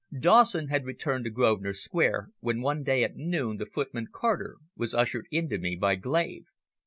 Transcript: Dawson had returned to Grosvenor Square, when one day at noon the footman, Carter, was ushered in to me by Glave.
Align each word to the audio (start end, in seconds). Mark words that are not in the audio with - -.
Dawson 0.19 0.69
had 0.69 0.83
returned 0.83 1.25
to 1.25 1.29
Grosvenor 1.29 1.75
Square, 1.75 2.29
when 2.39 2.59
one 2.61 2.81
day 2.81 3.03
at 3.03 3.17
noon 3.17 3.57
the 3.57 3.67
footman, 3.67 4.07
Carter, 4.11 4.57
was 4.75 4.95
ushered 4.95 5.27
in 5.29 5.47
to 5.49 5.59
me 5.59 5.75
by 5.75 5.93
Glave. 5.93 6.47